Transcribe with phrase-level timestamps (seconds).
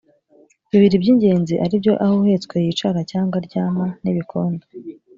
[0.71, 4.63] bibiri by’ingenzi ari byo aho uhetswe yicara cyangwa aryama n’ibikondo